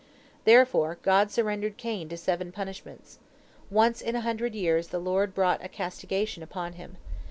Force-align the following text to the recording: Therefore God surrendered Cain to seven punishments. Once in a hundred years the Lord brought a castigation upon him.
Therefore 0.45 0.97
God 1.03 1.29
surrendered 1.29 1.77
Cain 1.77 2.09
to 2.09 2.17
seven 2.17 2.51
punishments. 2.51 3.19
Once 3.69 4.01
in 4.01 4.15
a 4.15 4.21
hundred 4.21 4.55
years 4.55 4.87
the 4.87 4.97
Lord 4.97 5.35
brought 5.35 5.63
a 5.63 5.69
castigation 5.69 6.41
upon 6.41 6.73
him. 6.73 6.97